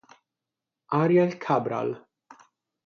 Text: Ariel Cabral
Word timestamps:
Ariel 1.01 1.37
Cabral 1.37 1.93